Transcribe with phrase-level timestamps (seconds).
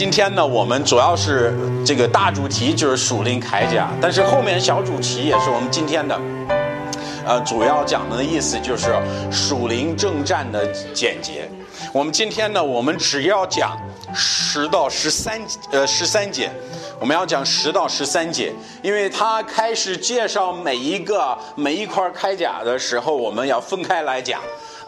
[0.00, 1.52] 今天呢，我们主要是
[1.84, 6.18] 这个大主题就是属灵铠甲，但是后面小主题也是我们今天的，
[7.26, 8.94] 呃，主要讲的意思就是
[9.30, 11.46] 属灵正战的简洁。
[11.92, 13.76] 我们今天呢，我们只要讲
[14.14, 15.38] 十到十三
[15.70, 16.50] 呃十三节，
[16.98, 24.40] 我们要讲十到十三节，因为他开始介绍每一个每一块铠甲的时候，我们要分开来讲。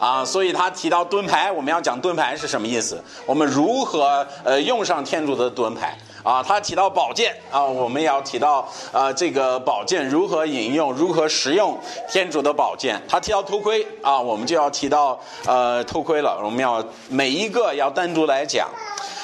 [0.03, 3.01] 啊，所以他提到盾牌，我们要讲盾牌是什么意思？
[3.25, 5.97] 我们如何呃用上天主的盾牌？
[6.23, 11.79] 啊，他提到宝剑啊，我们要提到呃这个宝剑如何引用，如何使用
[12.09, 13.01] 天主的宝剑。
[13.07, 16.37] 他提到头盔啊，我们就要提到呃头盔了。
[16.43, 18.67] 我们要每一个要单独来讲。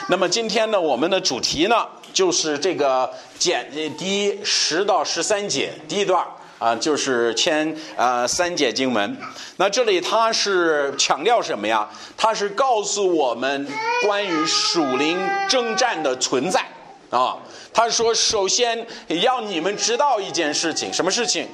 [0.07, 6.25] 那么今天呢，我们的主题呢就是这个简第十到十三节第一段。
[6.59, 9.17] 啊，就是签呃三节经文。
[9.55, 11.89] 那这里他是强调什么呀？
[12.15, 13.67] 他是告诉我们
[14.03, 16.63] 关于属灵征战的存在
[17.09, 17.37] 啊。
[17.73, 18.85] 他说，首先
[19.21, 21.47] 要你们知道一件事情，什么事情？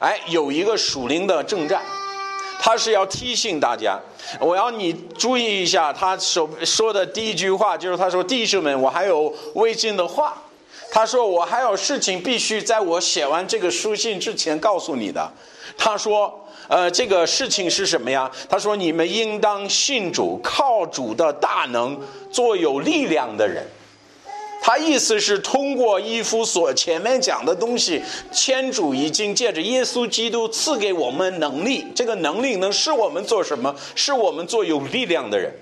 [0.00, 1.80] 哎，有一个属灵的征战，
[2.60, 3.98] 他是要提醒大家。
[4.40, 10.36] 我要你注意一下，他所说的第一句话就是他说：“弟兄们，我还有未尽的话。”
[10.90, 15.30] 他说：“我还有事情必须在我写完这个书信之前告诉你的。”
[15.76, 21.98] 他说：“呃，这个事情是什么呀？”他说：“你们应当信主，靠主的大能，
[22.30, 23.64] 做有力量的人。”
[24.60, 33.72] 他意思是通过伊夫所前面讲的东西，天主已经借着耶稣基督赐给我们能力，这个能力能使我们做什么？
[33.94, 35.52] 使我们做有力量的人。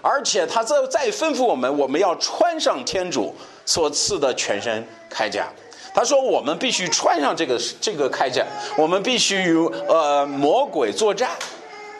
[0.00, 3.32] 而且他再再吩咐我们，我们要穿上天主。
[3.64, 5.46] 所赐的全身铠甲，
[5.94, 8.44] 他说我们必须穿上这个这个铠甲，
[8.76, 9.56] 我们必须与
[9.88, 11.30] 呃魔鬼作战。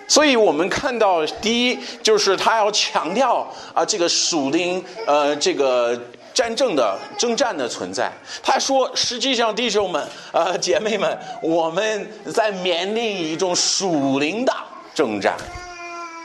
[0.08, 5.98] 所以我们看到，第一就是他要强调啊这个属灵呃这个
[6.34, 8.12] 战争的征战的存在。
[8.42, 14.52] 他说，实际上弟兄们呃姐妹们，我们在面临一种属灵的
[14.94, 15.34] 征战。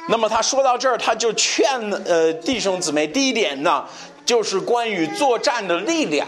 [0.09, 1.69] 那么他说到这儿，他就劝
[2.06, 3.86] 呃弟兄姊妹，第一点呢。
[4.28, 6.28] 就是关于作战的力量，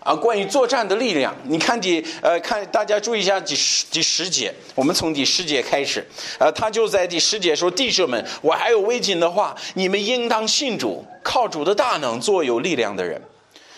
[0.00, 1.32] 啊，关于作战的力量。
[1.44, 6.04] 你看第呃，看大家注意一下第十第十节，我们从第十节开始，
[6.38, 13.22] 呃，他就在第十节说：“弟兄们，我还有未尽的话，你们应当信主，靠主的大能做有力量的人。”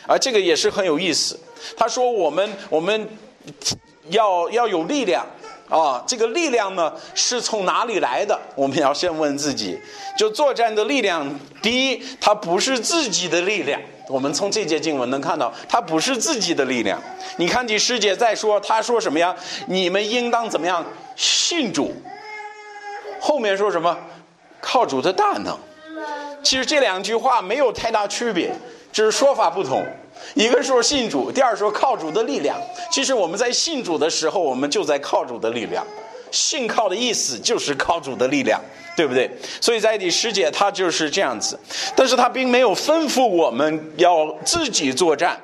[0.09, 1.39] 啊，这个也是很有意思。
[1.77, 3.07] 他说：“我们我们
[4.09, 5.27] 要要有力量。”
[5.71, 8.39] 啊，这个力量呢是从哪里来的？
[8.55, 9.81] 我们要先问自己。
[10.19, 11.27] 就作战的力量，
[11.63, 13.81] 第一，它不是自己的力量。
[14.09, 17.01] 我们从这节经文能看到，它不是自己的力量。
[17.37, 19.35] 你看第十节再说，他说什么呀？
[19.69, 21.95] 你们应当怎么样信主？
[23.21, 23.97] 后面说什么？
[24.61, 25.57] 靠主的大能。
[26.43, 28.51] 其实这两句话没有太大区别，
[28.93, 29.87] 只是说法不同。
[30.35, 32.57] 一个说信主，第二说靠主的力量。
[32.91, 35.85] 其实我们在信主的时候，我们就在靠主的力量。
[36.31, 38.61] 信靠的意思就是靠主的力量，
[38.97, 39.29] 对不对？
[39.61, 41.59] 所以在第十节他就是这样子，
[41.97, 45.37] 但是他并没有吩咐我们要自己作战，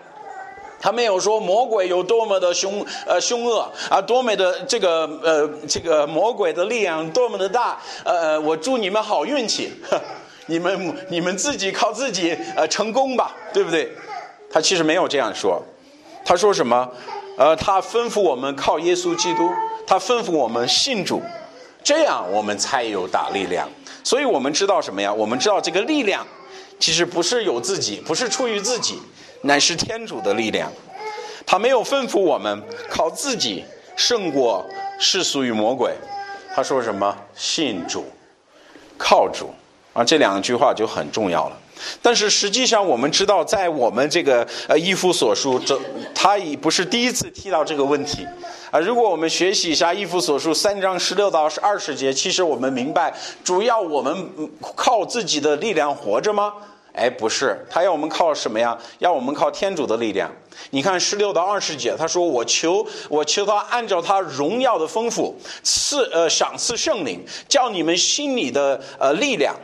[0.79, 9.73] 他没有说魔鬼有多么的凶呃凶恶啊，多么的这个呃这个魔鬼的力量多么的大，呃我祝你们好运气，
[10.47, 13.91] 你们你们自己靠自己呃成功吧，对不对？
[14.57, 15.63] 他其实没有这样说，
[16.25, 16.91] 他说什么？
[17.37, 19.51] 呃，他吩咐我们靠耶稣基督，
[19.87, 21.21] 他吩咐我们信主，
[21.85, 23.69] 这样我们才有大力量。
[24.03, 25.13] 所以我们知道什么呀？
[25.13, 26.27] 我们知道这个力量，
[26.79, 28.99] 其实不是有自己，不是出于自己，
[29.43, 30.73] 乃是天主的力量。
[31.45, 33.63] 他没有吩咐我们靠自己
[33.95, 34.65] 胜过
[34.99, 35.93] 世俗与魔鬼。
[36.55, 37.15] 他说什么？
[37.35, 38.07] 信主，
[38.97, 39.51] 靠主。
[39.93, 41.57] 啊，这两句话就很重要了。
[42.01, 45.79] 但是实际上，我们知道，在我们这个呃一夫所书，这
[46.15, 48.27] 他已不是第一次提到这个问题
[48.71, 48.81] 啊。
[48.81, 53.15] 如果我们学习一下一夫所书三章十六到二十节，其实我们明白，
[53.45, 54.31] 主要我们
[54.75, 56.53] 靠自己的力量活着吗？
[56.95, 58.77] 哎，不是，他要我们靠什么呀？
[59.01, 60.33] 要我们靠天主的力量。
[60.71, 69.55] 你看十六到二十节，他说：“我求我求他按照他荣耀的丰富赐呃赏赐圣灵，叫你们心里的呃力量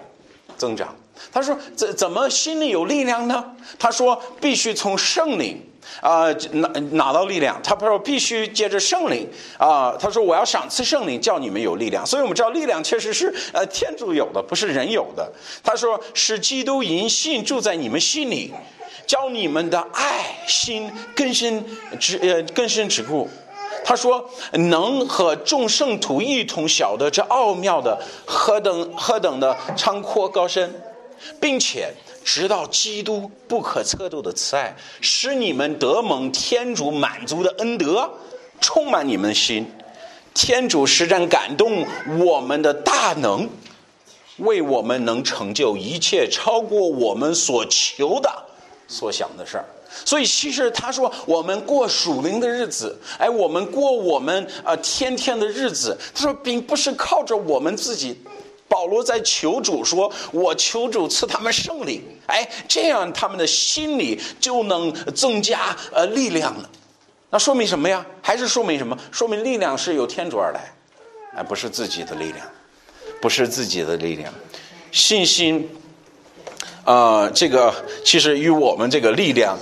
[0.58, 0.94] 增长。”
[1.30, 3.44] 他说：“怎怎么心里有力量呢？”
[3.78, 5.60] 他说：“必须从圣灵
[6.00, 15.30] 啊拿拿到力量。”他说：“必须借着圣灵啊。”他说：“我要赏赐圣灵，叫你们有力量。”所以我们知道，力量确实是呃天主有的，不是人有的。
[15.62, 18.52] 他说：“使基督因信住在你们心里，
[19.06, 21.64] 教你们的爱心更深
[22.00, 23.28] 之呃更深之固。”
[23.84, 30.72] 他说：“能和众圣徒一同晓得这奥妙的何等何等的长阔高深。”
[31.40, 31.92] 并且
[32.24, 38.10] 直到基督不可测度的慈爱，使你们得蒙天主满足的恩德，
[38.60, 39.70] 充满你们的心。
[40.34, 41.86] 天主实在感动
[42.24, 43.48] 我们的大能，
[44.38, 48.30] 为我们能成就一切超过我们所求的、
[48.88, 49.64] 所想的事儿。
[50.06, 58.18] 所以，其实他说，我们过属灵的日子，哎，我们过我们呃天天的日子，他说，并不是靠着我们自己。
[58.72, 66.70] 保罗在求主说：“我求主赐他们圣灵，哎，这样他们的心里就能增加呃力量了。
[67.28, 68.04] 那说明什么呀？
[68.22, 68.96] 还是说明什么？
[69.10, 70.72] 说明力量是由天主而来，
[71.36, 72.46] 哎，不是自己的力量，
[73.20, 74.32] 不是自己的力量。
[74.90, 75.68] 信心，
[76.86, 79.58] 呃，这个其实与我们这个力量，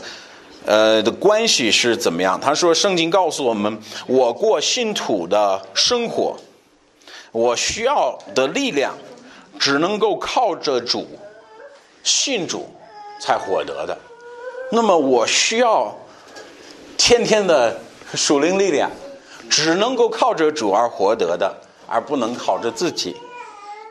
[0.64, 2.40] 呃的关系是怎么样？
[2.40, 3.76] 他说，圣经告诉我们，
[4.06, 6.38] 我过信徒的生活。”
[7.32, 8.94] 我需要的力量，
[9.58, 11.06] 只能够靠着主，
[12.02, 12.68] 信主
[13.20, 13.96] 才获得的。
[14.72, 15.96] 那么我需要
[16.96, 17.76] 天天的
[18.14, 18.90] 属灵力量，
[19.48, 21.54] 只能够靠着主而获得的，
[21.86, 23.16] 而不能靠着自己。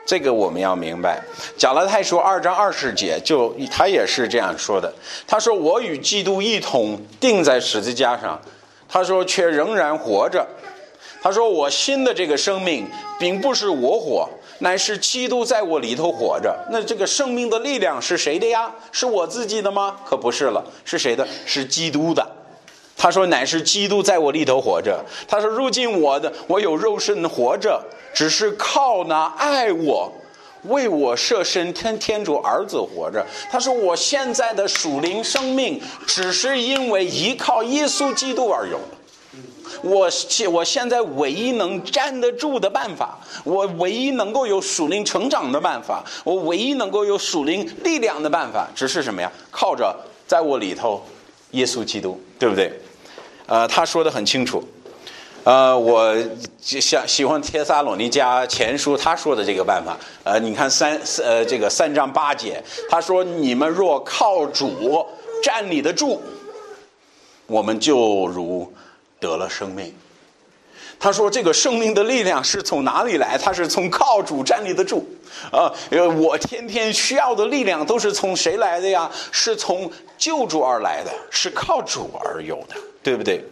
[0.06, 1.22] 这个我们要明白。
[1.56, 4.92] 加拉太书二章二十节，就他也是这样说的。
[5.26, 8.40] 他说：“我与基督一同钉在十字架上。”
[8.88, 10.44] 他说：“却仍然活着。”
[11.22, 12.86] 他说：“我新的这个生命，
[13.18, 14.28] 并不是我活，
[14.60, 16.54] 乃是基督在我里头活着。
[16.70, 18.72] 那这个生命的力量是谁的呀？
[18.90, 19.96] 是我自己的吗？
[20.04, 21.28] 可不是了，是谁的？
[21.44, 22.26] 是基督的。”
[22.96, 27.82] 他说：“乃是基督在我里头活着。”他说：“如今我的我有肉身活着，
[28.14, 30.10] 只是靠那爱我、
[30.64, 38.78] 为我设身天天主儿子活着。”他说：“我现在的属灵生命，只是因为依靠耶稣基督而有。”
[39.82, 49.30] 我现我现在唯一能站得住的办法，我唯一能够有属灵成长的办法，我唯一能够有属灵力量的办法，只是什么呀？
[49.50, 49.94] 靠着
[50.26, 51.02] 在我里头，
[51.52, 52.72] 耶稣基督，对不对？
[53.46, 54.62] 呃，他说的很清楚。
[55.42, 56.14] 呃，我
[56.60, 59.96] 想喜欢帖撒罗尼迦前书他说的这个办法。
[60.22, 65.06] 呃，你看三呃这个三章八节，他说：“你们若靠主
[65.42, 66.20] 站立得住，
[67.46, 68.70] 我们就如。”
[69.20, 69.94] 得了生命，
[70.98, 73.38] 他说：“这个生命的力量是从哪里来？
[73.38, 75.06] 他是从靠主站立得住
[75.52, 75.72] 啊！
[75.90, 79.10] 呃，我天天需要的力量都是从谁来的呀？
[79.30, 83.44] 是从救主而来的，是靠主而有的，对不对？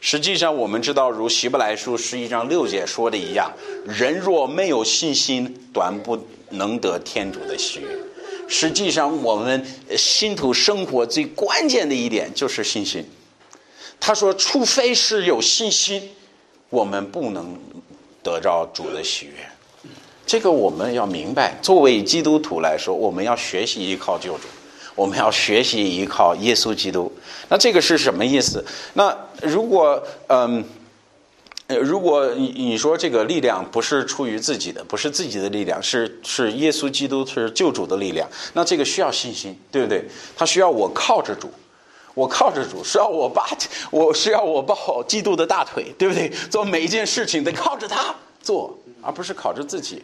[0.00, 3.52] 实际上，我们知道，如希伯来书十一章六节说的一样，
[3.84, 6.16] 人若没有信心，短不
[6.50, 7.88] 能得天主的喜悦。
[8.48, 9.66] 实际上，我们
[9.96, 13.04] 信徒生活最关键的一点就是信心。”
[14.00, 16.10] 他说：“除非是有信心，
[16.70, 17.58] 我们不能
[18.22, 19.32] 得到主的喜悦。
[20.26, 21.58] 这个我们要明白。
[21.60, 24.44] 作为基督徒来说，我们要学习依靠救主，
[24.94, 27.12] 我们要学习依靠耶稣基督。
[27.48, 28.64] 那这个是什么意思？
[28.94, 30.64] 那如果嗯，
[31.66, 40.04] 如果你你说这个力量不是出于自己的，不是自己的力量，是是耶稣基督是救主的力量，那这个需要信心，对不对？
[40.36, 41.50] 他需要我靠着主。”
[42.18, 43.46] 我靠着主，是要我抱，
[43.92, 46.28] 我是要我抱基督的大腿，对不对？
[46.50, 50.02] 做每一件事情得靠着他做，而不是靠着自己。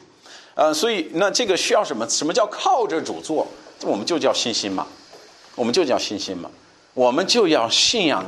[0.55, 2.09] 呃，所以那这个需要什么？
[2.09, 3.45] 什么叫靠着主做？
[3.83, 4.87] 我们就叫信心嘛，
[5.57, 6.49] 我们就叫信心嘛，
[6.95, 8.25] 我们就要信仰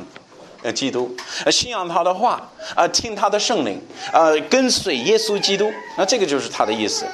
[0.63, 1.15] 呃基督，
[1.45, 3.79] 呃信仰他的话，啊听他的圣灵，
[4.11, 7.05] 呃跟随耶稣基督，那这个就是他的意思。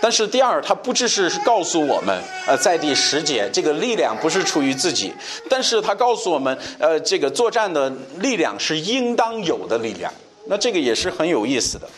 [0.00, 5.12] 但是第二，他不只是告诉我们，呃，在第十节，这个力量不是出于自己，
[5.50, 10.12] 但是他告诉我们，呃，这个作战的力量是应当有的力量。
[10.46, 11.90] 那这个也是很有意思的，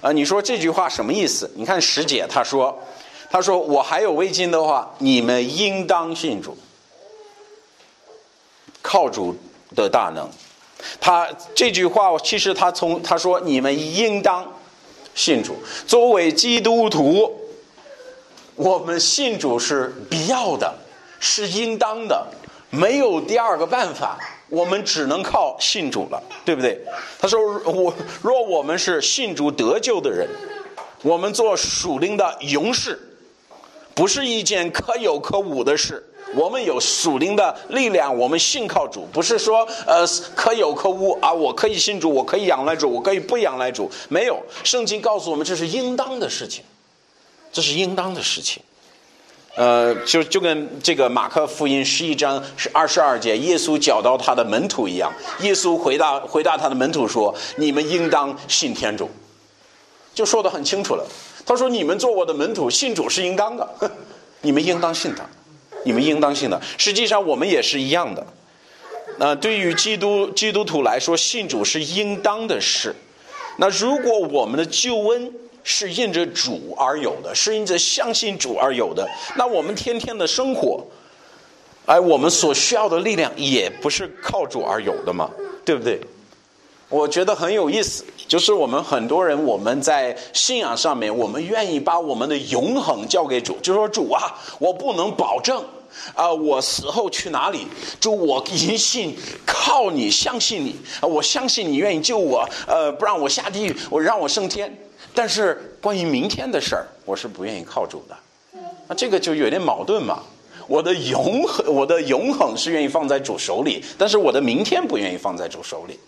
[0.00, 1.48] 啊，你说这句话什么意思？
[1.54, 2.76] 你看十节他说，
[3.30, 6.58] 他说我还有围巾的话，你们应当信主，
[8.82, 9.34] 靠主
[9.76, 10.28] 的大能。
[11.00, 14.44] 他这句话其实他从他说你们应当
[15.14, 15.56] 信主，
[15.86, 17.42] 作为基督徒。
[18.56, 20.72] 我们信主是必要的，
[21.18, 22.26] 是应当的，
[22.70, 24.18] 没有第二个办法，
[24.48, 26.80] 我们只能靠信主了，对不对？
[27.18, 27.92] 他说：“我
[28.22, 30.28] 若我们是信主得救的人，
[31.02, 32.98] 我们做属灵的勇士，
[33.94, 36.04] 不是一件可有可无的事。
[36.36, 41.32] 我们有属灵的力量，我们信靠主，不是说呃可有可无啊。
[41.32, 44.40] 我可以信主，我可以仰赖主，我可以不仰赖主，没有。
[44.64, 46.64] 圣经告诉我们，这是应当的事情。”
[47.54, 48.60] 这是应当的事情，
[49.54, 55.12] 呃，就就跟这个马克福音十一章是二十二节，耶稣教导他的门徒一样。
[55.40, 59.08] 耶稣回答回答他的门徒说：“你们应当信天主。”
[60.12, 61.06] 就说的很清楚了。
[61.46, 63.68] 他说：“你们做我的门徒，信主是应当的，
[64.42, 65.24] 你们应当信他。”
[65.86, 66.60] 你们应当信的。
[66.78, 68.26] 实际上，我们也是一样的。
[69.18, 72.96] 那对于基督基督徒来说，信主是应当的事。
[73.58, 75.30] 那如果我们的救恩
[75.64, 80.84] 是因着主而有的，是因着相信主而有的，那我们天天的生活，
[81.86, 85.30] 哎，我们所需要的力量也不是靠主而有的嘛，
[85.64, 85.98] 对不对？
[86.90, 95.64] 我觉得很有意思，就是我们很多人，我们在信仰上面，我们愿意把我们的永恒交给主，就说主啊，我不能保证
[96.14, 97.66] 啊，我死后去哪里？
[97.98, 99.16] 主，我一信
[99.46, 104.78] 靠你，相信你，我相信你愿意救我，呃，不让我下地狱，我让我升天。
[105.14, 108.16] 但是关于明天的事儿，我是不愿意靠主的。
[108.88, 110.22] 那这个就有点矛盾嘛。
[110.66, 115.98] 我的永恒，我的永恒是愿意放在主手里，但是我的明天不愿意放在主手里。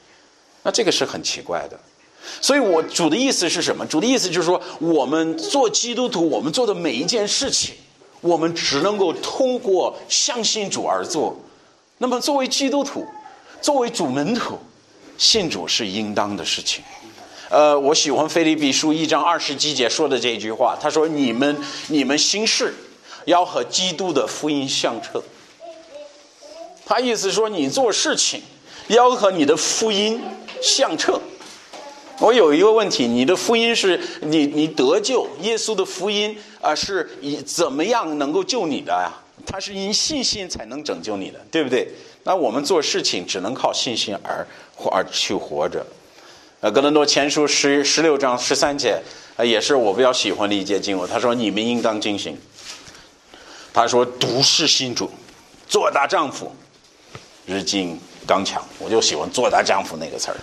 [0.63, 1.79] 那这个是很奇怪的。
[2.41, 3.87] 所以我主的意思是什么？
[3.87, 7.75] 主的意思就是说，我们做基督徒，我们做的每一件事情，
[8.21, 11.37] 我们只能够通过相信主而做。
[11.99, 13.07] 那么作为基督徒，
[13.61, 14.59] 作为主门徒，
[15.17, 16.83] 信主是应当的事情。
[17.49, 21.57] 呃，我喜欢菲利比书一章二十几节说的这句话，他说：“你们
[21.89, 22.75] 你们行事
[23.27, 25.23] 要和基督的福音相称。”
[26.85, 28.43] 他意思说，你做事情
[28.89, 30.21] 要和你的福音
[30.61, 31.21] 相称。
[32.19, 39.13] 我有一个问题，你的福音是你你得救，耶稣的福音啊，是以怎么样能够救你的呀？
[39.47, 41.89] 他是因信心才能拯救你的，对不对？
[42.25, 45.87] 那我们做事情只能靠信心而活而去活着。
[46.61, 48.99] 呃，哥伦多前书十十六章十三节，
[49.37, 51.09] 啊，也是我比较喜欢的一节经文。
[51.09, 52.37] 他说：“你们应当警醒。”
[53.75, 55.11] 他说：“独是新主，
[55.69, 56.51] 做大丈夫，
[57.45, 60.37] 日进刚强。”我就喜欢“做大丈夫”那个词儿，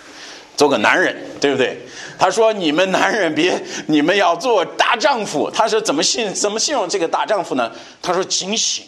[0.56, 1.80] 做个男人，对不对？
[2.16, 7.72] 他说：“你们男人别，你们要做大丈夫。”他是怎么信怎么形容这个大丈夫呢？
[8.00, 8.84] 他说：“警醒。”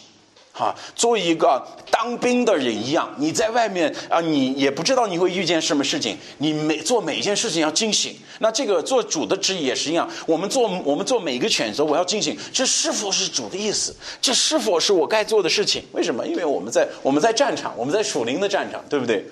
[0.57, 8.15] 啊，做一个当兵的人一样，你在外面啊，你也不知道你会遇见什么事情，你每做每一件事情要惊醒。
[8.39, 13.95] 那这个做主的旨意也是一样，我们做我们做每一个选择，我要惊醒，这是否是主的意思？
[14.19, 15.83] 这是否是我该做的事情？
[15.91, 16.25] 为什么？
[16.25, 19.23] 因为我们在我们在战场，我们在属灵的战场，对不对？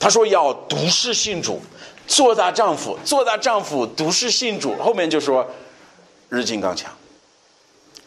[0.00, 1.60] 他说要独事信主，
[2.06, 4.76] 做大丈夫，做大丈夫，独事信主。
[4.76, 5.46] 后面就说
[6.28, 6.92] 日进刚强，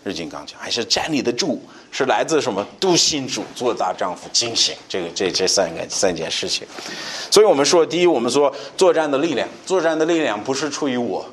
[0.03, 1.61] 日进刚强，还是站立得住。
[1.91, 2.65] 是来自什么？
[2.79, 4.73] 笃信主，做大丈夫，警醒。
[4.87, 6.65] 这个这这三个三件事情，
[7.29, 11.25] 所以我们说，第一，我们说作战的力量，作战的力量不是出于我，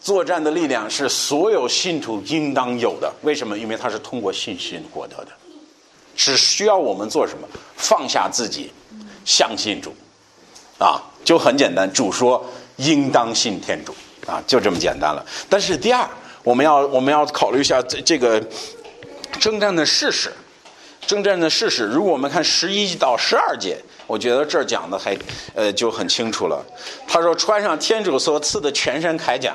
[0.00, 3.12] 作战的力量是所有信徒应当有的。
[3.22, 3.58] 为什么？
[3.58, 5.32] 因为它是通过信心获得的，
[6.14, 7.48] 只需要我们做什么？
[7.76, 8.72] 放下自己，
[9.24, 9.92] 相信主，
[10.78, 11.92] 啊，就很简单。
[11.92, 13.92] 主说应当信天主，
[14.28, 15.26] 啊，就这么简单了。
[15.50, 16.08] 但是第二，
[16.44, 18.40] 我们要我们要考虑一下这这个。
[19.38, 20.32] 征战的事实，
[21.06, 21.84] 征战的事实。
[21.84, 23.76] 如果我们看十一到十二节，
[24.06, 25.16] 我觉得这儿讲的还
[25.54, 26.64] 呃就很清楚了。
[27.06, 29.54] 他说：“穿上天主所赐的全身铠甲，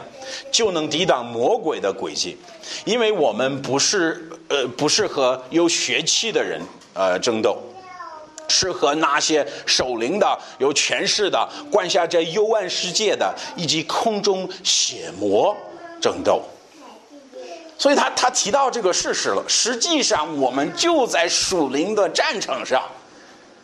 [0.51, 2.37] 就能抵挡魔鬼的诡计，
[2.85, 6.61] 因为我们不是呃不是和有血气的人
[6.93, 7.57] 呃争斗，
[8.47, 15.55] 是和那些守灵的、有权势的、管辖这幽暗世界的以及空中血魔
[16.01, 16.43] 争斗。”
[17.79, 19.41] 所以他他提到这个事实了。
[19.47, 22.83] 实际上，我们就在属灵的战场上，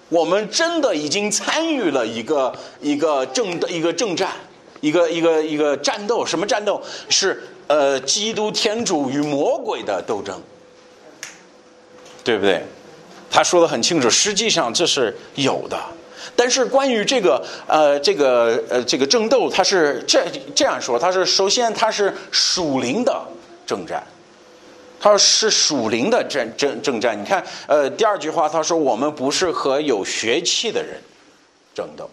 [0.07, 4.31] 我们真的已经参与了一个一个正的一个正战，
[4.79, 6.25] 一个一个一个战斗。
[6.25, 6.81] 什么战斗？
[7.09, 10.41] 是呃，基督天主与魔鬼的斗争，
[12.23, 12.63] 对不对？
[13.29, 14.09] 他说的很清楚。
[14.09, 15.77] 实际上这是有的。
[16.37, 20.23] 但是关于这个呃这个呃这个争斗，他是这
[20.55, 23.21] 这样说：他是首先他是属灵的。
[23.65, 24.03] 征战，
[24.99, 27.19] 他说是属灵的征征征战。
[27.19, 31.01] 你看，呃，第二句话他说我们不是和有血气的人
[31.73, 32.09] 争斗。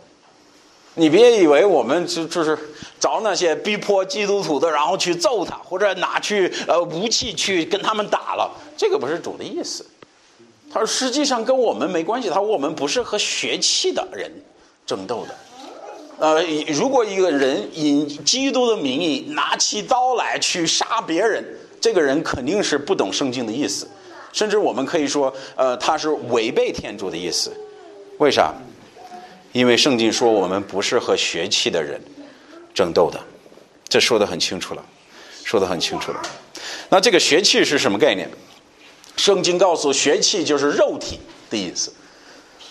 [0.94, 2.58] 你别以为我们就就是
[3.00, 8.50] 找那些逼迫基督徒的，然后去揍他，或者拿去呃武器去跟他们打了。
[8.76, 9.86] 这个不是主的意思。
[10.70, 12.28] 他说实际上跟我们没关系。
[12.28, 14.30] 他说我们不是和血气的人
[14.84, 15.34] 争斗的。
[16.22, 21.44] 呃，如果一个人以基督的名义拿起刀来去杀别人，
[21.80, 23.88] 这个人肯定是不懂圣经的意思，
[24.32, 27.52] 甚至我们可以说，呃，他是违背天主的意思。
[28.18, 28.54] 为啥？
[29.50, 32.00] 因为圣经说我们不是和血气的人
[32.72, 33.18] 争斗的，
[33.88, 34.84] 这说的很清楚了，
[35.42, 36.22] 说的很清楚了。
[36.88, 38.30] 那这个血气是什么概念？
[39.16, 41.18] 圣经告诉血气就是肉体
[41.50, 41.92] 的意思，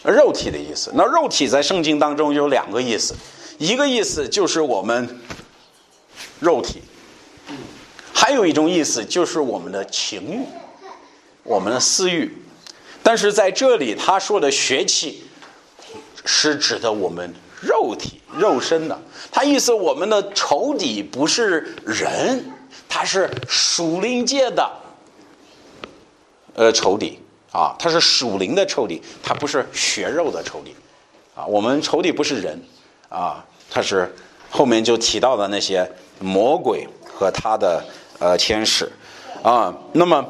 [0.05, 0.89] 肉体的意思。
[0.95, 3.13] 那肉体在圣经当中有两个意思。
[3.61, 5.21] 一个意思就是我们
[6.39, 6.81] 肉体，
[8.11, 10.43] 还有一种意思就是我们的情欲，
[11.43, 12.35] 我们的私欲。
[13.03, 15.25] 但是在这里他说的血气，
[16.25, 18.99] 是指的我们肉体、肉身的。
[19.31, 22.43] 他意思我们的仇敌不是人，
[22.89, 24.71] 他是属灵界的，
[26.55, 27.19] 呃，仇敌
[27.51, 30.75] 啊，他是属灵的仇敌，他不是血肉的仇敌，
[31.35, 32.59] 啊，我们仇敌不是人，
[33.07, 34.13] 啊，他是
[34.51, 37.83] 后面就提到的那些魔鬼和他的
[38.19, 38.91] 呃天使，
[39.41, 40.23] 啊，那么。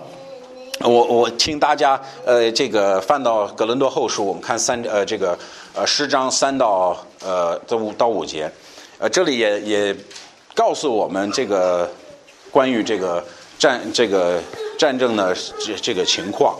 [0.83, 5.38] 我我请大家呃这个翻到格伦多后书，我们看三呃这个
[5.75, 8.51] 呃十章三到呃到五到五节，
[8.98, 9.95] 呃这里也也
[10.55, 11.88] 告诉我们这个
[12.50, 13.24] 关于这个
[13.60, 14.41] 战这个
[14.75, 16.57] 战争的这这个情况，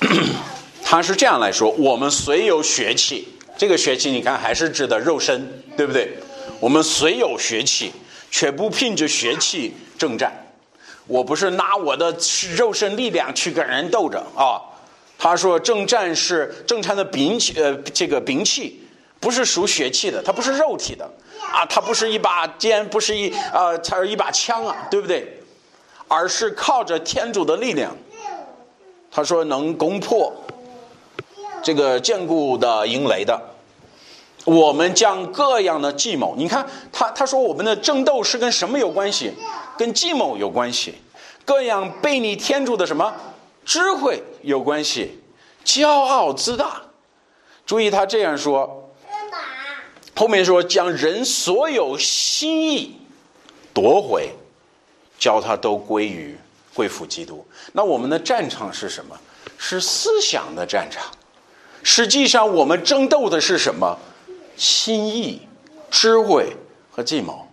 [0.82, 6.12] 他是这样来说：我们虽有血气，这个血气你看还是指的肉身，对不对？
[6.60, 7.92] 我们虽有血气，
[8.30, 10.32] 却不凭着血气征战。
[11.06, 12.16] 我不是拿我的
[12.56, 14.60] 肉身力量去跟人斗着啊！
[15.18, 18.82] 他说正战是正常的兵器，呃，这个兵器
[19.20, 21.04] 不是属血气的，它不是肉体的
[21.52, 25.40] 啊，它不是一把剑，不是一啊，它是一把枪啊，对不对？
[26.08, 27.96] 而是靠着天主的力量。
[29.10, 30.34] 他说能攻破
[31.64, 33.40] 这个坚固的营垒的。
[34.44, 39.32] 我们将各样的计谋，你看他他说我们的争斗是跟什么有关系？
[39.78, 40.94] 跟计谋有关系，
[41.46, 43.14] 各样背逆天主的什么
[43.64, 45.18] 智慧有关系，
[45.64, 46.82] 骄傲自大。
[47.64, 48.90] 注意他这样说，
[50.14, 53.00] 后面说将人所有心意
[53.72, 54.28] 夺回，
[55.18, 56.38] 叫他都归于
[56.74, 57.44] 归附基督。
[57.72, 59.18] 那我们的战场是什么？
[59.56, 61.02] 是思想的战场。
[61.84, 63.96] 实际上我们争斗的是什么？
[64.56, 65.40] 心意、
[65.90, 66.56] 智慧
[66.90, 67.46] 和计谋。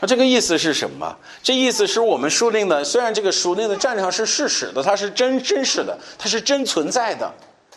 [0.00, 1.16] 那这个意思是什么？
[1.42, 7.28] 这意思是我们书令的，虽然这个书令的战场是事实的，它是真真实的，它是真存在的，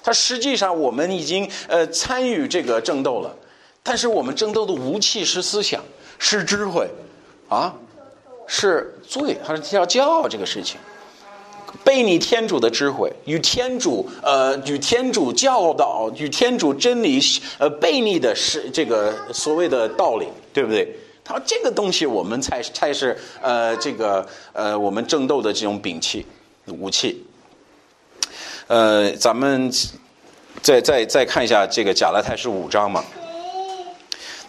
[0.04, 3.36] 它实际上我们已经呃参与这个争斗了。
[3.82, 5.84] 但是我们争斗的武器是思想，
[6.20, 6.88] 是智慧，
[7.50, 7.74] 啊，
[8.46, 10.80] 是罪，还是要骄傲这个事情？
[11.84, 17.20] 背逆天主的智慧，与天主呃与天主教导、与天主真理
[17.58, 20.96] 呃背逆的是这个所谓的道理，对不对？
[21.24, 26.26] 他说：“这个东西我们才才是呃，这个呃，我们争斗的这种兵器
[26.66, 27.24] 武器。
[28.66, 29.72] 呃，咱们
[30.64, 33.04] 再再再看一下这个贾拉泰是五章嘛。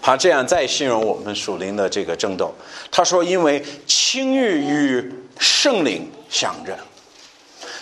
[0.01, 2.53] 他这样再形容我们属灵的这个争斗。
[2.91, 6.75] 他说：因为情欲与圣灵相争。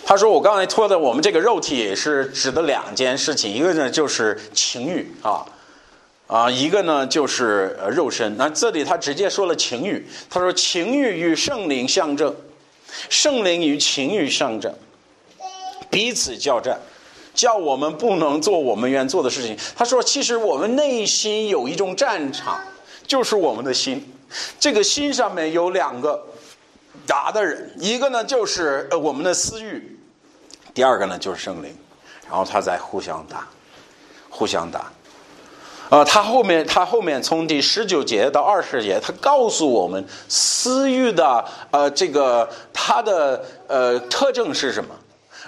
[0.04, 5.46] 他说：我刚才说的我们这个肉体是指的两件事情，一个呢就是情欲啊。”
[6.30, 12.32] 啊，一个呢就是肉身，那这里他直接说了情欲，他说情欲与圣灵相争，
[13.08, 14.72] 圣灵与情欲相争，
[15.90, 16.78] 彼此交战，
[17.34, 19.58] 叫我们不能做我们愿做的事情。
[19.74, 22.60] 他说，其实我们内心有一种战场，
[23.08, 24.08] 就是我们的心，
[24.60, 26.24] 这个心上面有两个
[27.10, 29.98] 打的人，一个呢就是呃我们的私欲，
[30.72, 31.76] 第二个呢就是圣灵，
[32.28, 33.48] 然后他在互相打，
[34.28, 34.92] 互相打。
[35.88, 44.94] 呃，他后面，他后面从第十九节到二十节，他告诉我们私欲的呃这个它的呃特征是什么？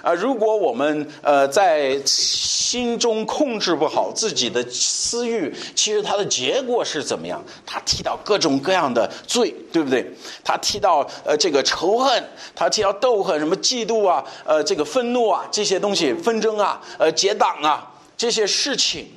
[0.03, 7.41] 啊，如果我们呃在心中控制不好自己的私欲，其实它的结果是怎么样？
[7.65, 10.05] 他提到各种各样的罪，对不对？
[10.43, 12.21] 他提到呃这个仇恨，
[12.53, 19.07] 他提到斗恨，什么嫉妒啊，呃这个愤怒啊这些东西，纷争啊，呃结党啊这些事情。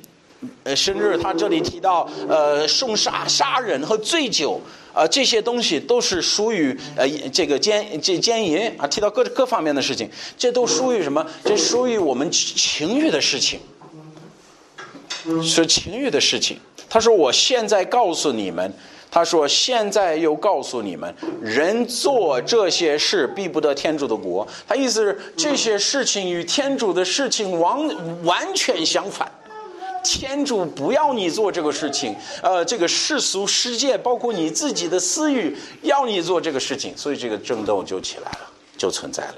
[0.63, 4.61] 呃，甚至他这里提到，呃，送杀、杀人和醉酒，
[4.97, 11.23] 啊，这些东西都是属于呃这个奸这奸淫啊，提到各各方面的事情，这都属于什么？
[11.45, 13.59] 这属于我们情欲的事情，
[15.43, 16.57] 是情欲的事情。
[16.89, 18.73] 他说：“我现在告诉你们，
[19.11, 24.47] 他说现在又告诉你们，人做这些事，必不得天主的国。
[24.67, 29.29] 他意思是这些事情与天主的事情完完全相反。”
[30.07, 38.39] 天主不要你做这个事情，呃，这个世俗世界，包括你自己的私欲，要你做这个事情，所以这个争斗就起来了，
[38.77, 39.35] 就存在了。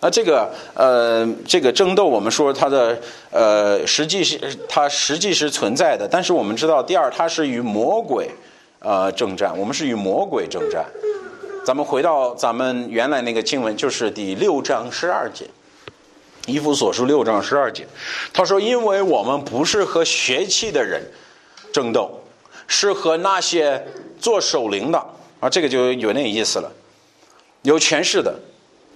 [0.00, 2.98] 那这个呃，这个争斗，我们说它的
[3.30, 8.28] 呃，实际是它实际是存在的，但是我们知道，第二，它是与魔鬼
[8.80, 10.84] 呃征战，我们是与魔鬼征战。
[11.64, 15.46] 咱们回到咱们原来那个经文，就是第六章十二节。
[16.46, 17.86] 以弗所书六章十二节，
[18.32, 21.00] 他说：“因为我们不是和学气的人
[21.72, 22.20] 争斗，
[22.66, 23.86] 是和那些
[24.18, 24.98] 做守灵的
[25.40, 26.70] 啊，这个就有那意思了。
[27.62, 28.34] 有权势的，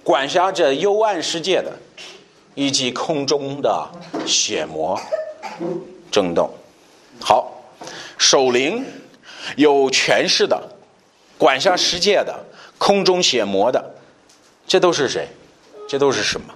[0.03, 1.71] 管辖着幽暗世界的，
[2.53, 3.89] 以及空中的
[4.25, 4.99] 血魔
[6.11, 6.53] 争斗。
[7.21, 7.49] 好，
[8.17, 8.83] 守灵
[9.55, 10.61] 有权势的，
[11.37, 12.37] 管辖世界的，
[12.77, 13.95] 空中血魔的，
[14.67, 15.29] 这都是谁？
[15.87, 16.53] 这都是什么？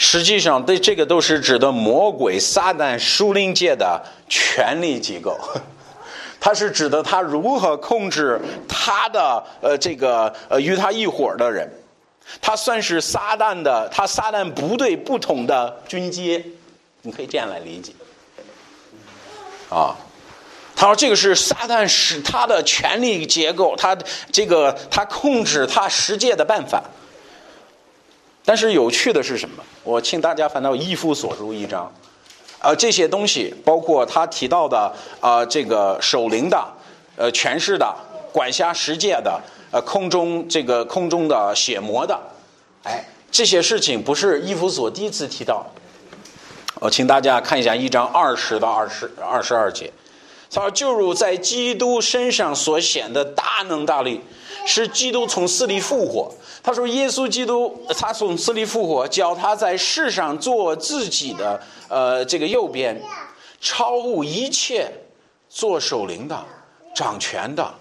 [0.00, 5.36] 实际上，对这个都是指的魔鬼撒旦属灵界的权力机构，
[6.38, 11.68] 它是指的他如何控制他的呃这个呃与他一伙的人，
[12.40, 16.44] 他算是撒旦的他撒旦部队不同的军阶，
[17.02, 17.92] 你可以这样来理解。
[19.68, 19.96] 啊，
[20.76, 23.98] 他说这个是撒旦使他的权力结构，他
[24.30, 26.84] 这个他控制他世界的办法。
[28.48, 29.62] 但是有趣的是什么？
[29.84, 31.92] 我请大家翻到《一夫所书》一章，
[32.60, 36.66] 呃，这些东西包括他提到的啊，这个守灵的，
[37.18, 37.94] 呃，权势的，
[38.32, 39.38] 管辖世界的，
[39.70, 42.18] 呃，空中这个空中的血魔的，
[42.84, 45.66] 哎，这些事情不是一夫所第一次提到。
[46.76, 49.92] 我请大家看一下一章二十到二十二十二节，
[50.50, 54.22] 他说：“就如在基督身上所显的大能大力，
[54.68, 56.30] 是基督从死里复活。”
[56.62, 63.00] 他说：“耶稣基督，他从死里复活，叫他在世上做自己的呃这个右边，
[63.60, 64.92] 超乎一切
[65.48, 66.38] 做守灵的、
[66.94, 67.74] 掌权的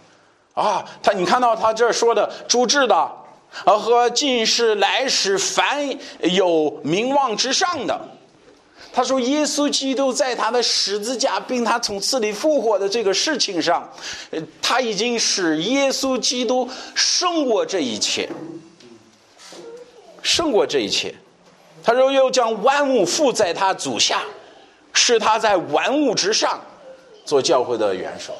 [0.54, 0.86] 啊！
[1.04, 5.89] 他你看到他这说的主治的啊和今世来世凡
[6.21, 8.00] 有名望之上的。
[8.97, 13.88] 他说耶稣基督在他的十字架并他从死里复活的这个事情上，
[14.60, 18.27] 他已经使耶稣基督胜过这一切。”
[20.23, 21.13] 胜过这一切，
[21.83, 24.23] 他说又将万物附在他足下，
[24.93, 26.60] 使他在万物之上
[27.23, 28.33] 做教会的元首。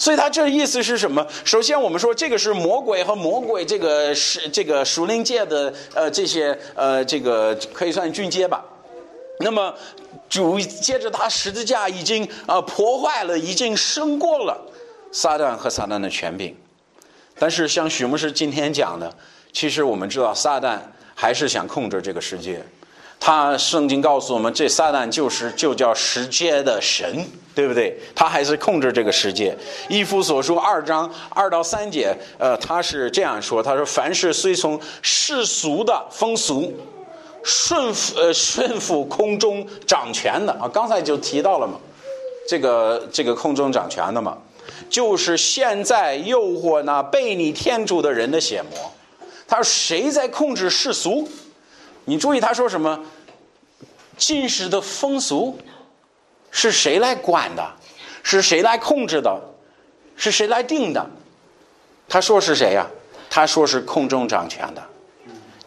[0.00, 1.24] 所以他这意思是什么？
[1.44, 8.64] 首先我们说这个是魔鬼和魔鬼这个是这个属灵界的呃这些呃这个可以算军阶吧。
[9.40, 9.74] 那么
[10.28, 14.60] 主接着他十字架已经呃破坏了，已经胜过了
[15.10, 16.56] 撒旦和撒旦的权柄。
[17.38, 19.12] 但是像许牧师今天讲的。
[19.52, 20.78] 其实我们知道，撒旦
[21.12, 22.64] 还是想控制这个世界。
[23.18, 27.98] 他圣经告诉我们，这撒旦就是就叫世界的神，对不对？
[28.14, 29.52] 他还是控制这个世界。
[29.88, 36.72] 一夫所说二章二到三节，呃，他是这样说：他说，凡是随从世俗的风俗，
[37.42, 41.78] 顺服呃顺服空中掌权的啊，刚才就提到了嘛，
[42.48, 44.38] 这个这个空中掌权的嘛，
[44.88, 48.92] 就是现在诱惑那被你天主的人的血魔。
[49.48, 51.28] 他说：“谁在控制世俗？
[52.04, 53.00] 你注意他说什么？
[54.16, 55.58] 近世的风俗
[56.50, 57.72] 是谁来管的？
[58.22, 59.40] 是谁来控制的？
[60.14, 61.04] 是谁来定的？
[62.08, 62.86] 他说是谁呀？
[63.28, 64.82] 他说是空中掌权的，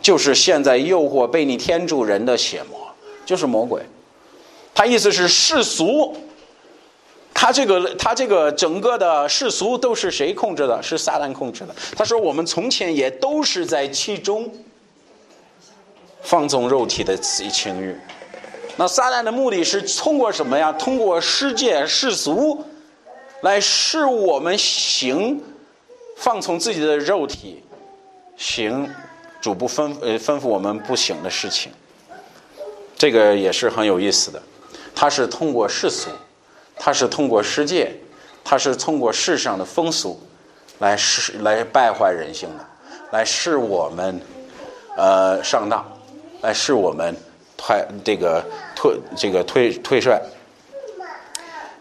[0.04, 2.80] 就是现在诱惑被你天主人的邪魔，
[3.26, 3.82] 就是魔鬼。
[4.76, 6.16] 他意思是世俗。”
[7.36, 10.82] 他这个，他这个整个的世俗都是谁控制的？
[10.82, 11.76] 是撒旦控制的。
[11.98, 14.50] 他说：“我们从前也都是在其中
[16.22, 17.98] 放纵肉体的情欲。
[18.78, 20.72] 那撒旦的目的是通过什么呀？
[20.74, 22.64] 通过世界世俗
[23.42, 25.42] 来使我们行
[26.16, 27.64] 放从自己的肉体
[28.38, 28.90] 行
[29.44, 31.72] 主不吩呃吩咐我们不行的事情。
[32.98, 34.42] 这个也是很有意思的。
[34.96, 36.10] 他是通过世俗。”
[36.76, 37.96] 他是通过世界，
[38.44, 40.20] 他是通过世上的风俗，
[40.80, 42.66] 来使来败坏人性的，
[43.12, 44.20] 来使我们
[44.98, 45.86] 呃上当，
[46.42, 47.16] 来使我们
[47.56, 48.44] 退这个
[48.76, 50.20] 退这个退退帅。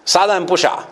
[0.05, 0.85] 撒旦不傻，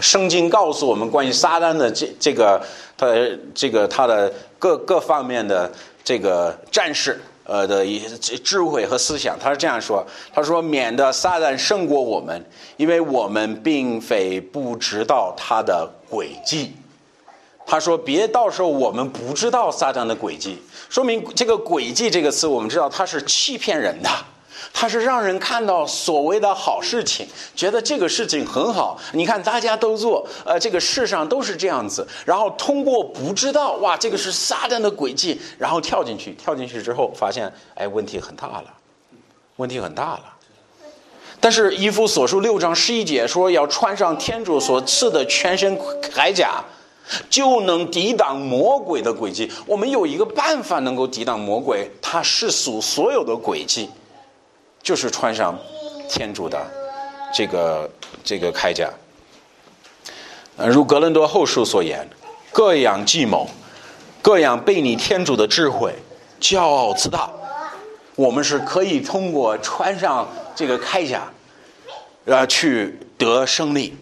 [0.00, 2.60] 圣经告诉我们关于撒旦的这这个
[2.96, 3.06] 他
[3.54, 5.70] 这个他的各各方面的
[6.06, 7.20] 这个战士。
[7.48, 8.00] 呃的一
[8.42, 12.44] 智慧和思想，他是这样说：“他说，免得撒旦胜过我们，
[12.76, 16.74] 因为我们并非不知道他的诡计。”
[17.64, 24.10] 他说：“别到时候我们不知道撒旦的诡计，说明这个诡计这个词，我们知道它是欺骗人的。”
[24.72, 28.98] 他是让人看到所谓的好事情，觉得这个事情很好。
[29.12, 32.06] 你看大家都做，呃，这个世上都是这样子。
[32.24, 38.64] 然后通过不知道，哇，这个是撒旦的诡计，然后跳进去，跳进去之后发现，哎，问题很大了，
[39.56, 40.24] 问题很大了。
[41.38, 46.64] 但是《伊夫所述六章十一节说，要穿上天主所赐的全身铠甲，
[47.28, 49.50] 就能抵挡魔鬼的诡计。
[49.66, 53.88] 我们有一个办法能够抵挡魔鬼，他世俗所有的诡计。
[54.86, 55.58] 就是穿上
[56.08, 56.64] 天主的
[57.34, 57.90] 这个
[58.22, 58.88] 这个铠甲，
[60.56, 62.08] 如格伦多后书所言，
[62.52, 63.50] 各样计谋、
[64.22, 65.92] 各样背逆天主的智慧，
[66.40, 67.28] 骄傲自大。
[68.14, 71.32] 我们是可以通过穿上这个铠甲，
[72.26, 73.96] 呃，去得胜利。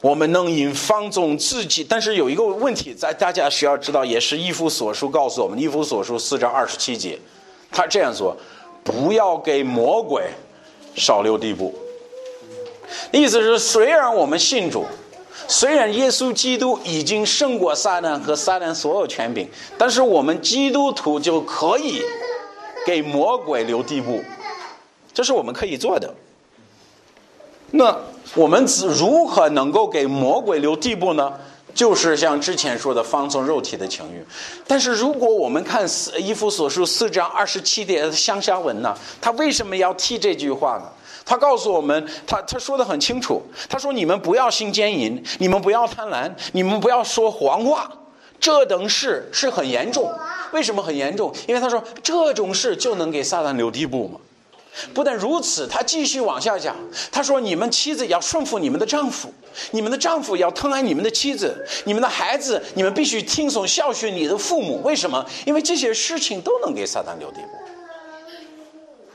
[0.00, 7.16] 我们能引放纵自己，但是有一个问题，在大家需要知道，也是一夫所书告诉我们，一夫所书四章二十七节，
[7.70, 8.36] 他这样说：
[8.82, 10.30] 不要给魔鬼
[10.94, 11.74] 少留地步。
[13.12, 14.84] 意思是，虽然我们信主，
[15.46, 22.02] 虽然耶稣基督已经胜过撒旦和撒旦所有权柄，但是我们基督徒就可以。
[22.86, 24.22] 给魔鬼留地步，
[25.12, 26.14] 这是我们可以做的。
[27.72, 27.94] 那
[28.34, 28.64] 我们
[28.98, 31.30] 如何能够给魔鬼留地步呢？
[31.80, 34.22] 就是像之前说的，放纵肉体的情欲。
[34.66, 40.82] 但是如果我们看四《一夫所述》四章二十七节的乡下文呢，他为什么要替这句话呢？
[41.24, 47.90] 他告诉我们，他他说的很清楚，他说：“你们不要心奸淫，你们不要贪婪，你们不要说谎话，
[48.38, 50.12] 这等事是很严重。”
[50.52, 51.32] 为什么很严重？
[51.48, 54.20] 因为他说这种事就能给撒旦留地步吗？
[54.94, 56.74] 不但如此，他继续往下讲，
[57.10, 59.32] 他说：“你们妻子要顺服你们的丈夫，
[59.72, 64.80] 你们的丈夫要疼爱你们的妻子，你们的孩子，你们必须听从孝顺你的父母。
[64.82, 65.24] 为什么？
[65.44, 67.48] 因为这些事情都能给撒旦留地步。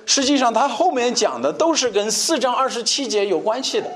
[0.06, 3.90] 实际上，他后面讲的都是跟四章二十七节有关系的。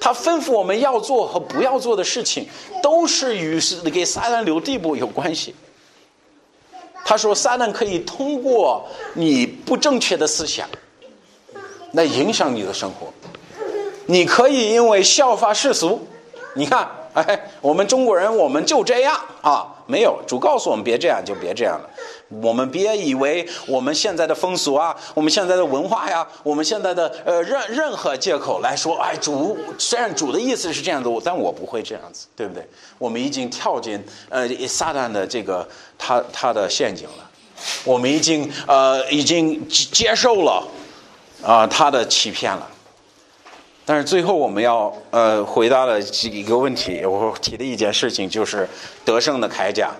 [0.00, 2.46] 他吩咐我们要做和不要做的事情，
[2.82, 5.54] 都是与给撒旦留地步有关系。”
[7.08, 10.68] 他说：“撒旦可以通过你不正确的思想，
[11.92, 13.06] 来影响你的生活。
[14.06, 16.04] 你可以因为效法世俗，
[16.54, 21.88] 你看，哎，我们中国人我们就这样啊，没有主告诉我们别这样，就别这样了。
[22.28, 32.66] 我们别以为我们现在的风俗啊，我们现在的文化呀，我们现在的呃任任何借口来说，哎，主虽然主的意思是这样子，但我不会这样子，对不对？
[32.98, 35.66] 我们已经跳进呃撒旦的这个。”
[35.98, 37.30] 他他的陷阱了，
[37.82, 40.62] 我们已经呃已经接受了
[41.42, 42.68] 啊他的欺骗了，
[43.86, 48.68] 但是最后我们要呃回答的几个问题，我提的一件事情就是
[49.06, 49.90] 得胜的铠甲，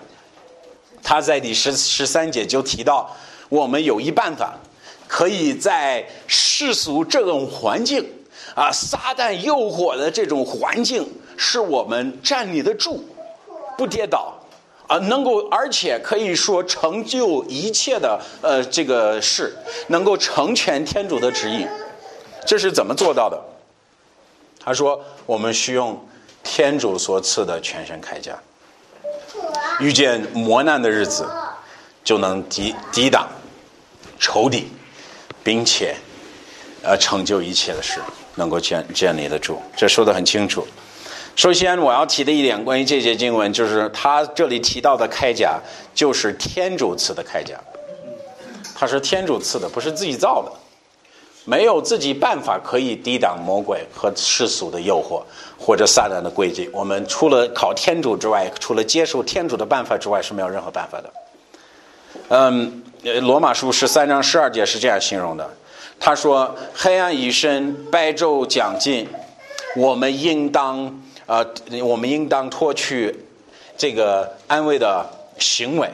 [1.07, 3.09] 他在第十十三节就提到，
[3.47, 4.57] 我们有一办法，
[5.07, 8.05] 可以在世俗这种环境
[8.53, 13.05] 啊撒旦诱惑的这种环境，使我们站立得住，
[13.77, 14.33] 不跌倒。
[14.87, 19.55] 啊，能够而且可以说成就一切的呃这个事，
[19.87, 21.65] 能够成全天主的旨意，
[22.45, 23.41] 这是怎么做到的？
[24.59, 25.97] 他说，我们需用
[26.43, 28.37] 天主所赐的全身铠甲，
[29.79, 31.27] 遇见磨难的日子，
[32.03, 33.27] 就能抵抵挡
[34.19, 34.71] 仇敌，
[35.43, 35.95] 并且
[36.83, 37.99] 呃成就一切的事，
[38.35, 39.61] 能够建建立得住。
[39.75, 40.67] 这说的很清楚。
[41.35, 45.59] 首先，我要提的一点关于这节经文，就是他这里提到的铠甲，
[45.93, 47.55] 就是天主赐的铠甲，
[48.75, 50.51] 它是天主赐的，不是自己造的，
[51.47, 55.23] 没有自己办法可以抵挡魔鬼和世俗的诱惑
[55.57, 56.69] 或者撒旦的诡计。
[56.73, 61.13] 我们除了靠天主之外，除了接受天主的办法之外，是没有任何办法的。
[62.27, 62.83] 嗯，
[63.21, 65.49] 罗马书十三章十二节是这样形容的，
[65.97, 69.07] 他说：“黑暗已深，白昼将近，
[69.77, 71.45] 我们应当。”呃，
[71.83, 73.13] 我们应当脱去
[73.77, 75.05] 这个安慰的
[75.37, 75.89] 行为，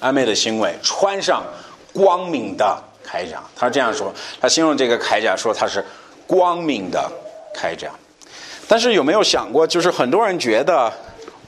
[0.00, 1.44] 安慰的行为，穿上
[1.92, 2.76] 光明的
[3.14, 3.40] 铠甲。
[3.54, 5.84] 他这样说，他形容这个铠甲说它是
[6.26, 7.08] 光明的
[7.54, 7.88] 铠甲。
[8.66, 10.92] 但是有没有想过，就是很多人觉得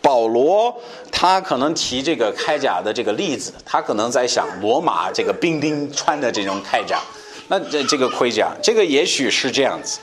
[0.03, 0.73] 保罗
[1.11, 7.01] 他可能提这个铠甲的这个例子，他可能在想罗马这个兵丁穿的这种铠甲，
[7.49, 9.99] 那这这个盔甲，这个也许是这样子。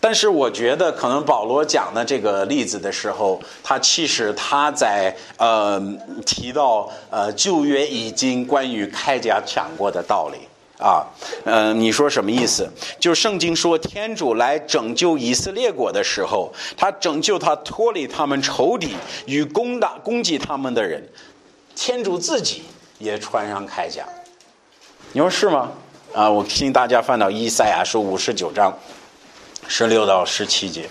[0.00, 5.80] 但是我觉得，可能保罗讲的这个例子的时候，他其实他在呃
[6.26, 10.38] 提到呃旧约已经关于铠甲讲过的道理
[10.78, 11.06] 啊，
[11.44, 12.68] 嗯，你说什么意思？
[12.98, 18.94] 就圣经说天主来拯救以色列国的时候，他拯救他脱离他们仇敌
[19.26, 21.08] 与攻打攻击他们的人，
[21.76, 22.62] 天主自己
[22.98, 24.04] 也穿上铠甲。
[25.12, 25.70] 你说是吗？
[26.12, 28.76] 啊，我请大家翻到以赛亚书五十九章。
[29.66, 30.86] 十六到十七节，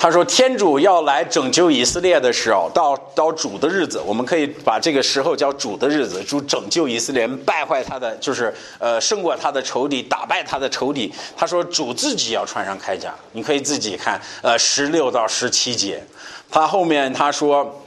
[0.00, 16.00] 他说：“天主要来拯救以色列的时候，到到主的日子，我们可以把这个时候叫主的日子，主拯救以色列，败坏他的，就是呃胜过他的仇敌，打败他的仇敌。”他说：“主自己要穿上铠甲，你可以自己看，呃，十六到十七节，
[16.48, 17.82] 他后面他说，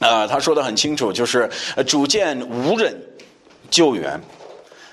[0.00, 1.50] 呃，他说的很清楚，就是
[1.86, 2.98] 主见无人
[3.70, 4.18] 救援，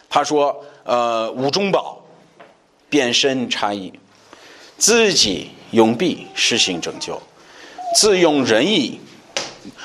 [0.09, 1.95] 他说，呃，无中宝。”
[2.91, 3.93] 变身差异，
[4.79, 7.21] 自己用臂施行拯救，
[7.95, 8.99] 自用仁义，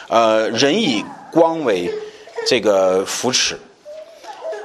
[0.09, 1.90] 呃，人以光为
[2.47, 3.59] 这个扶持。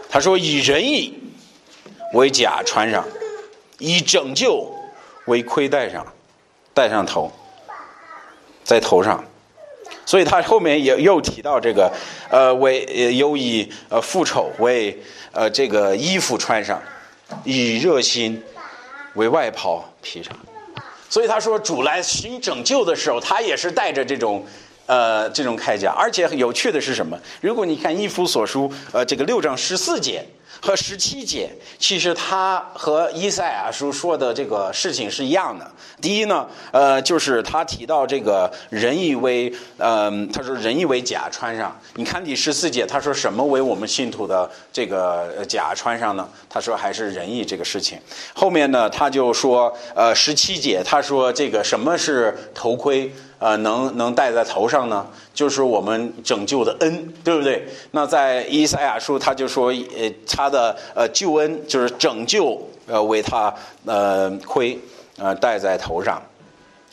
[0.10, 1.13] 他说以仁义
[2.13, 3.05] 为甲穿上，
[3.77, 4.71] 以拯救
[5.25, 6.05] 为盔戴上，
[6.73, 7.32] 戴上头，
[8.63, 9.23] 在头上。
[10.05, 11.91] 所以他后面也又提到这个，
[12.32, 14.97] 呃，为又以呃复仇为
[15.32, 16.82] 呃这个衣服穿上，
[17.43, 18.41] 以热心
[19.13, 20.36] 为外袍披上。
[21.10, 24.45] 所以他说主来寻拯救的时候，他也是带着这种
[24.86, 25.91] 呃这种铠甲。
[25.91, 27.19] 而且有趣的是什么？
[27.41, 30.24] 如果你看一夫所书呃这个六章十四节。
[30.62, 35.69] 和十七节，其实他和伊赛亚书说的这个事情是一样的。
[36.02, 41.78] 第一呢，呃，就是他提到这个人以为，嗯，他说人以为甲穿上。
[41.95, 46.28] 你看第十四节，他说什么为我们信徒的这个甲穿上呢？
[46.50, 48.00] 他说还是仁义这个事情。
[48.34, 53.12] 后面呢，他就说，呃，十七节他说这个什么是头盔？
[53.39, 57.65] 呃，能能戴在头上呢，就是我们拯救的恩，对不对？
[57.91, 63.54] 那在以赛亚书，他就说，呃，他的呃救恩就是拯救，呃，为他
[63.86, 64.78] 呃盔，
[65.17, 66.21] 呃戴在头上。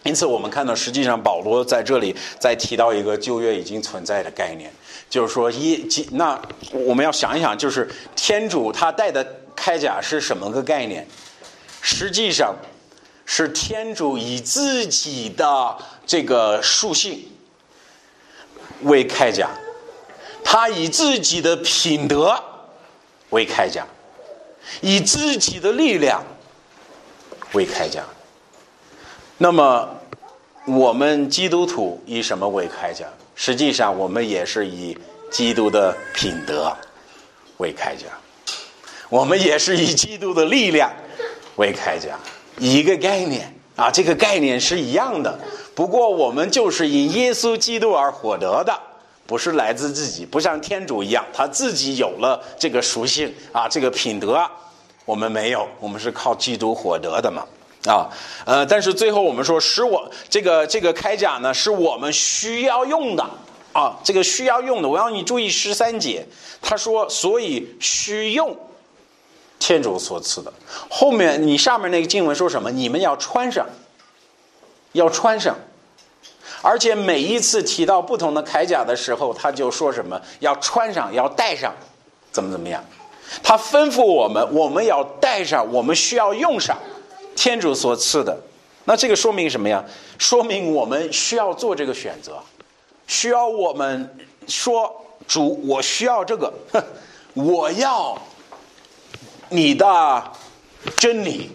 [0.04, 4.70] 因此，我们看到，实际上保罗在这里在提到一个旧约已经存在的概念，
[5.10, 11.04] 就是说，一，那我们要想一想，就是天主他戴的铠甲是什么个概念？
[11.80, 12.54] 实际上。
[13.28, 17.28] 是天主以自己的这个属性
[18.82, 19.50] 为铠甲，
[20.44, 22.40] 他以自己的品德
[23.30, 23.84] 为铠甲，
[24.80, 26.24] 以自己的力量
[27.52, 28.04] 为铠甲。
[29.38, 30.00] 那么，
[30.66, 33.06] 我们基督徒以什么为铠甲？
[33.34, 34.96] 实际上，我们也是以
[35.30, 36.74] 基督的品德
[37.58, 38.06] 为铠甲，
[39.08, 40.90] 我们也是以基督的力量
[41.56, 42.18] 为铠甲。
[42.58, 45.38] 一个概念啊，这个概念是一样的。
[45.74, 48.74] 不过我们就是以耶稣基督而获得的，
[49.26, 54.42] 不是来自自己，不像天主一样，他自己有了这个属性啊，这个品德，
[55.04, 57.44] 我们没有，我们是靠基督获得的嘛
[57.84, 58.08] 啊。
[58.46, 63.22] 呃，但是最后我们说，使我这个这个铠甲呢，是我们需要用的
[63.72, 66.26] 啊，这个需要用的，我要你注意十三节，
[66.62, 68.56] 他说，所以需用。
[69.58, 70.52] 天主所赐的，
[70.88, 72.70] 后面你上面那个经文说什么？
[72.70, 73.66] 你们要穿上，
[74.92, 75.56] 要穿上，
[76.62, 80.20] 而且每一次提到不同的铠甲的时候，他就说什么？
[80.40, 81.72] 要穿上，要戴上，
[82.30, 82.84] 怎么怎么样？
[83.42, 86.78] 他吩咐我们，我们要戴上，我们需要用上
[87.34, 88.38] 天主所赐的。
[88.84, 89.84] 那这个说明什么呀？
[90.18, 92.38] 说明我们需要做这个选择，
[93.06, 94.16] 需要我们
[94.46, 96.52] 说主，我需要这个，
[97.34, 98.16] 我要。
[99.48, 100.22] 你的
[100.96, 101.50] 真理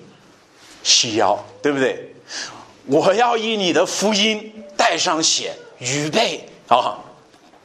[0.84, 2.14] 需要，对不对？
[2.88, 6.98] 我要以你的福音带上血，预备啊，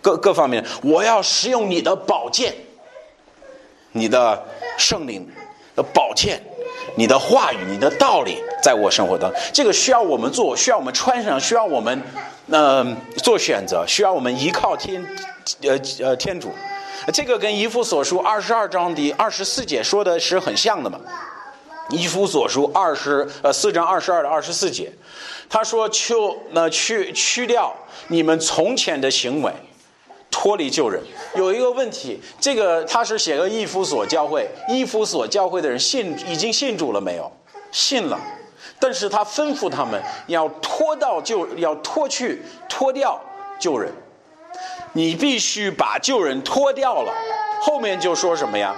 [0.02, 2.54] 各各方面，我要使用你的宝剑，
[3.92, 4.44] 你的
[4.76, 5.26] 圣灵
[5.74, 6.42] 的宝剑，
[6.96, 12.02] 你的话语，你的道理，在我生活当中，这个需要我们做，需要我们穿上，需要我们
[12.48, 15.02] 嗯做选择，需要我们依靠天
[15.62, 16.52] 呃呃天主。
[17.12, 20.98] 这个跟一夫所书二十二章的二十四节说的是很像的嘛？
[21.88, 24.92] 一夫所书二十呃四章二十二的二十四节，
[25.48, 27.72] 他说：“求那去去掉
[28.08, 29.52] 你们从前的行为，
[30.32, 31.00] 脱离旧人。”
[31.36, 37.30] 有一个问题，这个他是写个一夫所教会，一夫所教会的人信已经信主了没有？
[37.70, 38.18] 信了，
[38.80, 43.20] 但是他吩咐他们要脱到旧，要脱去脱掉
[43.60, 43.92] 旧人。
[44.92, 47.12] 你必须把旧人脱掉了，
[47.60, 48.74] 后面就说什么呀？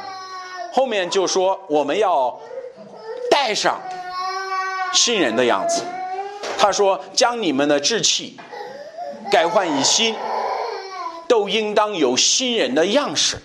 [0.73, 2.39] 后面就说我们要
[3.31, 3.81] 带上
[4.93, 5.83] 新人的样子。
[6.59, 8.37] 他说：“将你们的志气
[9.31, 10.15] 改换以新，
[11.29, 13.37] 都应当有新人的样式。”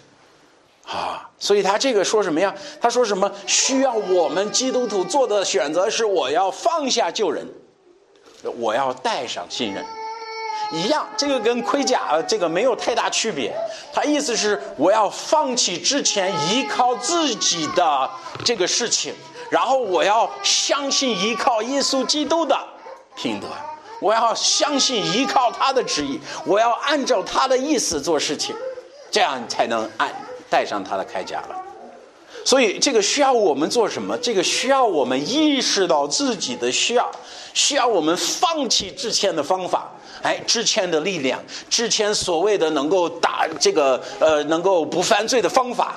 [0.85, 2.53] 啊，所以他这个说什么呀？
[2.81, 3.31] 他说什么？
[3.47, 7.47] 需要我们基督徒做的选择是：我要放下旧人，
[8.57, 9.85] 我要带上新人。
[10.71, 13.53] 一样，这个跟盔甲这个没有太大区别。
[13.93, 18.09] 他意思是，我要放弃之前依靠自己的
[18.43, 19.13] 这个事情，
[19.49, 22.57] 然后我要相信依靠耶稣基督的
[23.15, 23.47] 品德，
[23.99, 28.55] 我要相信依靠他的旨意，我要按照他的意思做事情，
[29.11, 30.11] 这样才能按
[30.49, 31.61] 带上他的铠甲了。
[32.45, 34.17] 所以，这个需要我们做什么？
[34.17, 37.09] 这个需要我们意识到自己的需要，
[37.53, 39.89] 需要我们放弃之前的方法。
[40.23, 45.95] 哎，之前的力量，之前所谓的能够打这个呃，能够不犯罪的方法，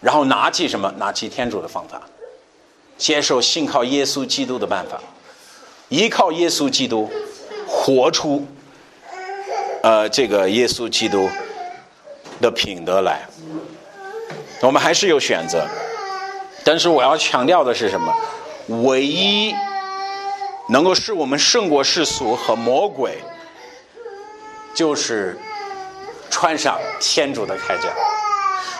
[0.00, 0.92] 然后拿起什么？
[0.98, 2.02] 拿起天主的方法，
[2.98, 5.00] 接受信靠耶稣基督的办法，
[5.88, 7.08] 依靠耶稣基督，
[7.66, 8.44] 活出
[9.82, 11.28] 呃这个耶稣基督
[12.40, 13.20] 的品德来。
[14.62, 15.64] 我们还是有选择，
[16.64, 18.12] 但是我要强调的是什么？
[18.82, 19.54] 唯一
[20.70, 23.18] 能够使我们胜过世俗和魔鬼，
[24.72, 25.36] 就是
[26.30, 27.88] 穿上天主的铠甲。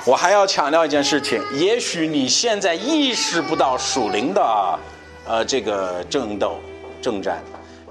[0.04, 4.78] 我还要强调一件事情：也许你现在意识不到属灵的，
[5.26, 6.60] 呃，这个争斗、
[7.02, 7.42] 征战，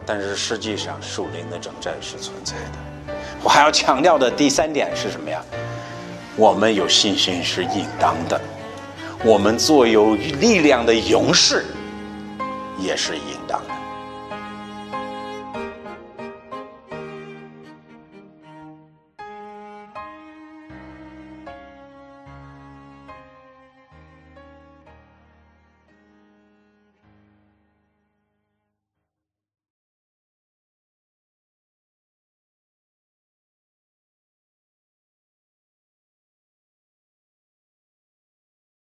[0.06, 3.14] 但是实际上属灵的征战是存在的。
[3.44, 5.44] 我还要强调的第三点是什么呀？
[6.38, 8.40] 我们有信心是应当的，
[9.26, 11.66] 我们做有力量的勇士
[12.80, 13.39] 也是应。